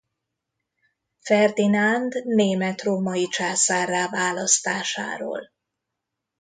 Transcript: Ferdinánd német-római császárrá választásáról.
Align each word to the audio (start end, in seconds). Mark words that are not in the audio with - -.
Ferdinánd 1.21 2.13
német-római 2.25 3.27
császárrá 3.27 4.09
választásáról. 4.09 5.51